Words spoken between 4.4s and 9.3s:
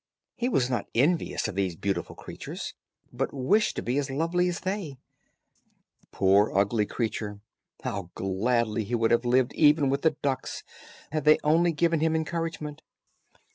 as they. Poor ugly creature, how gladly he would have